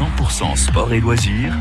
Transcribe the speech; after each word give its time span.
100% 0.00 0.56
sport 0.56 0.94
et 0.94 1.00
loisirs 1.00 1.52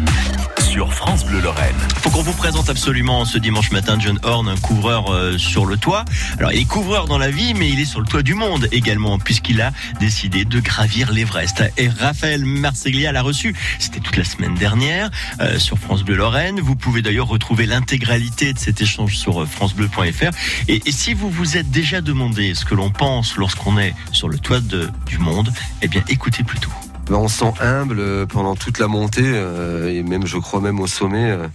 sur 0.61 0.93
France 0.93 1.25
Bleu 1.25 1.41
Lorraine. 1.41 1.75
Faut 1.97 2.09
qu'on 2.09 2.21
vous 2.21 2.31
présente 2.31 2.69
absolument 2.69 3.25
ce 3.25 3.37
dimanche 3.37 3.69
matin 3.71 3.97
John 3.99 4.17
Horn, 4.23 4.47
un 4.47 4.55
couvreur 4.55 5.11
euh, 5.11 5.37
sur 5.37 5.65
le 5.65 5.75
toit. 5.75 6.05
Alors 6.37 6.53
il 6.53 6.61
est 6.61 6.65
couvreur 6.65 7.05
dans 7.05 7.17
la 7.17 7.31
vie, 7.31 7.53
mais 7.53 7.67
il 7.67 7.81
est 7.81 7.85
sur 7.85 7.99
le 7.99 8.05
toit 8.05 8.21
du 8.21 8.35
monde 8.35 8.69
également, 8.71 9.19
puisqu'il 9.19 9.59
a 9.59 9.73
décidé 9.99 10.45
de 10.45 10.61
gravir 10.61 11.11
l'Everest. 11.11 11.65
Et 11.75 11.89
Raphaël 11.89 12.45
Marseglia 12.45 13.11
l'a 13.11 13.23
reçu, 13.23 13.53
c'était 13.77 13.99
toute 13.99 14.15
la 14.15 14.23
semaine 14.23 14.55
dernière, 14.55 15.09
euh, 15.41 15.59
sur 15.59 15.77
France 15.77 16.03
Bleu 16.03 16.15
Lorraine. 16.15 16.61
Vous 16.61 16.77
pouvez 16.77 17.01
d'ailleurs 17.01 17.27
retrouver 17.27 17.65
l'intégralité 17.65 18.53
de 18.53 18.59
cet 18.59 18.79
échange 18.79 19.17
sur 19.17 19.41
euh, 19.41 19.45
francebleu.fr. 19.45 20.31
Et, 20.69 20.81
si 20.91 21.13
vous 21.13 21.29
vous 21.29 21.57
êtes 21.57 21.71
déjà 21.71 21.99
demandé 21.99 22.55
ce 22.55 22.63
que 22.63 22.75
l'on 22.75 22.89
pense 22.89 23.35
lorsqu'on 23.35 23.77
est 23.77 23.93
sur 24.13 24.29
le 24.29 24.39
toit 24.39 24.61
du 24.61 25.17
monde, 25.17 25.51
eh 25.81 25.89
bien 25.89 26.03
écoutez 26.07 26.43
plutôt. 26.43 26.71
On 27.11 27.27
se 27.27 27.39
sent 27.39 27.53
humble 27.59 27.99
euh, 27.99 28.25
pendant 28.25 28.55
toute 28.55 28.79
la 28.79 28.87
montée 28.87 29.23
euh, 29.25 29.89
et 29.91 30.03
même 30.03 30.25
je 30.25 30.37
crois 30.37 30.61
même 30.61 30.79
au 30.79 30.87
sommet. 30.87 31.31
euh, 31.31 31.47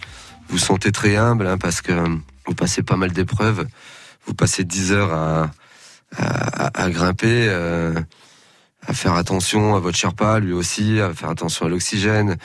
vous 0.48 0.58
sentez 0.58 0.92
très 0.92 1.16
humble 1.16 1.46
hein, 1.46 1.56
parce 1.58 1.80
que 1.80 1.92
vous 2.46 2.54
passez 2.54 2.82
pas 2.82 2.96
mal 2.96 3.12
d'épreuves. 3.12 3.66
Vous 4.26 4.34
passez 4.34 4.64
10 4.64 4.92
heures 4.92 5.12
à, 6.16 6.90
grimper, 6.90 7.48
à 8.86 8.92
faire 8.92 9.14
attention 9.14 9.74
à 9.74 9.80
votre 9.80 9.96
Sherpa, 9.96 10.38
lui 10.40 10.52
aussi, 10.52 11.00
à 11.00 11.12
faire 11.14 11.30
attention 11.30 11.66
à 11.66 11.68
l'oxygène, 11.70 12.36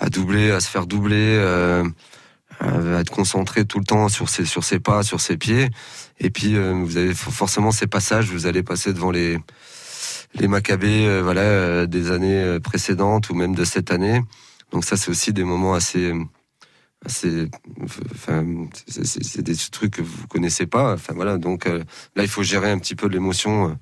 à 0.00 0.08
doubler, 0.08 0.50
à 0.52 0.60
se 0.60 0.68
faire 0.68 0.86
doubler, 0.86 1.36
à 2.60 3.00
être 3.00 3.10
concentré 3.10 3.64
tout 3.64 3.78
le 3.80 3.84
temps 3.84 4.08
sur 4.08 4.28
ses, 4.28 4.78
pas, 4.78 5.02
sur 5.02 5.20
ses 5.20 5.36
pieds. 5.36 5.68
Et 6.20 6.30
puis 6.30 6.56
vous 6.56 6.96
avez 6.96 7.14
for- 7.14 7.32
forcément 7.32 7.72
ces 7.72 7.86
passages, 7.88 8.30
vous 8.30 8.46
allez 8.46 8.62
passer 8.62 8.92
devant 8.92 9.10
les 9.10 9.38
les 10.34 10.48
Maccabées 10.48 11.06
euh, 11.06 11.22
voilà 11.22 11.42
euh, 11.42 11.86
des 11.86 12.10
années 12.10 12.40
euh, 12.42 12.60
précédentes 12.60 13.30
ou 13.30 13.34
même 13.34 13.54
de 13.54 13.64
cette 13.64 13.90
année. 13.90 14.20
Donc 14.72 14.84
ça 14.84 14.96
c'est 14.96 15.10
aussi 15.10 15.32
des 15.32 15.44
moments 15.44 15.74
assez 15.74 16.12
c'est- 17.06 17.48
des 19.42 19.56
trucs 19.70 19.94
que 19.94 20.02
vous 20.02 20.26
connaissez 20.28 20.66
pas 20.66 20.94
enfin 20.94 21.12
voilà 21.14 21.36
donc 21.36 21.66
euh, 21.66 21.82
là 22.16 22.22
il 22.22 22.28
faut 22.28 22.42
gérer 22.42 22.70
un 22.70 22.78
petit 22.78 22.94
peu 22.94 23.08
l'émotion 23.08 23.76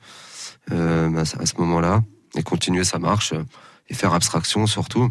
euh, 0.73 1.17
à 1.17 1.25
ce- 1.25 1.57
moment-là 1.59 2.01
et 2.37 2.43
continuer 2.43 2.85
sa 2.85 2.99
marche 2.99 3.35
et 3.89 3.95
faire 3.95 4.15
abstraction 4.15 4.67
surtout. 4.67 5.11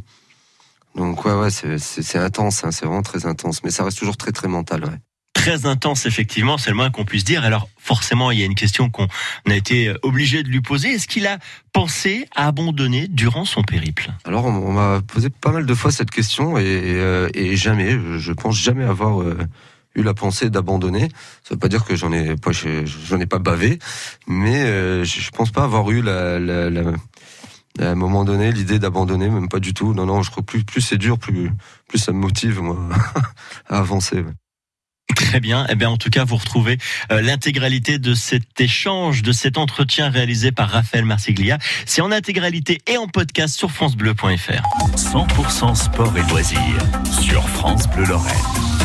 Donc 0.96 1.24
ouais 1.26 1.34
ouais 1.34 1.52
c'est 1.52 2.18
intense 2.18 2.64
hein, 2.64 2.72
c'est 2.72 2.86
vraiment 2.86 3.04
très 3.04 3.26
intense 3.28 3.64
mais 3.64 3.70
ça 3.70 3.84
reste 3.84 4.00
toujours 4.00 4.18
très 4.18 4.32
très 4.32 4.48
mental 4.48 4.84
ouais. 4.86 5.00
Très 5.50 5.66
intense, 5.66 6.06
effectivement, 6.06 6.60
c'est 6.60 6.70
le 6.70 6.76
moins 6.76 6.92
qu'on 6.92 7.06
puisse 7.06 7.24
dire. 7.24 7.44
Alors, 7.44 7.70
forcément, 7.76 8.30
il 8.30 8.38
y 8.38 8.44
a 8.44 8.46
une 8.46 8.54
question 8.54 8.92
qu'on 8.92 9.08
a 9.48 9.56
été 9.56 9.92
obligé 10.04 10.44
de 10.44 10.48
lui 10.48 10.62
poser. 10.62 10.90
Est-ce 10.90 11.08
qu'il 11.08 11.26
a 11.26 11.40
pensé 11.74 12.28
à 12.36 12.46
abandonner 12.46 13.08
durant 13.08 13.46
son 13.46 13.64
périple? 13.64 14.12
Alors, 14.26 14.46
on, 14.46 14.72
m'a 14.72 15.02
posé 15.02 15.32
pas 15.32 15.52
mal 15.52 15.66
de 15.66 15.74
fois 15.74 15.90
cette 15.92 16.12
question 16.12 16.60
et, 16.60 16.66
euh, 16.66 17.30
jamais, 17.56 17.98
je, 18.20 18.32
pense 18.32 18.60
jamais 18.60 18.84
avoir 18.84 19.24
euh, 19.24 19.40
eu 19.96 20.04
la 20.04 20.14
pensée 20.14 20.52
d'abandonner. 20.52 21.10
Ça 21.42 21.56
veut 21.56 21.60
pas 21.60 21.68
dire 21.68 21.84
que 21.84 21.96
j'en 21.96 22.14
ai 22.14 22.36
pas, 22.36 22.52
ai 22.52 23.26
pas 23.26 23.40
bavé, 23.40 23.80
mais 24.28 24.62
euh, 24.66 25.04
je, 25.04 25.32
pense 25.32 25.50
pas 25.50 25.64
avoir 25.64 25.90
eu 25.90 26.04
la, 26.04 26.36
à 27.80 27.86
un 27.86 27.96
moment 27.96 28.24
donné 28.24 28.52
l'idée 28.52 28.78
d'abandonner, 28.78 29.30
même 29.30 29.50
pas 29.50 29.60
du 29.60 29.74
tout. 29.74 29.96
Non, 29.96 30.06
non, 30.06 30.22
je 30.22 30.30
crois 30.30 30.44
plus, 30.44 30.64
plus 30.64 30.82
c'est 30.82 31.00
dur, 31.00 31.18
plus, 31.18 31.50
plus 31.88 31.98
ça 31.98 32.12
me 32.12 32.20
motive 32.20 32.62
moi 32.62 32.78
à 33.68 33.80
avancer. 33.80 34.24
Très 35.16 35.40
bien. 35.40 35.66
Eh 35.70 35.76
bien, 35.76 35.90
en 35.90 35.98
tout 35.98 36.10
cas, 36.10 36.24
vous 36.24 36.38
retrouvez 36.38 36.78
euh, 37.12 37.22
l'intégralité 37.22 38.00
de 38.00 38.14
cet 38.14 38.60
échange, 38.60 39.22
de 39.22 39.32
cet 39.32 39.58
entretien 39.58 40.10
réalisé 40.10 40.52
par 40.52 40.70
Raphaël 40.70 41.06
Marsiglia. 41.06 41.58
C'est 41.86 42.02
en 42.02 42.12
intégralité 42.12 42.80
et 42.88 42.98
en 42.98 43.08
podcast 43.08 43.56
sur 43.56 43.72
francebleu.fr. 43.72 44.64
100% 44.96 45.76
sport 45.76 46.18
et 46.18 46.32
loisirs 46.32 46.60
sur 47.22 47.48
France 47.50 47.88
Bleu 47.90 48.06
Lorraine. 48.06 48.79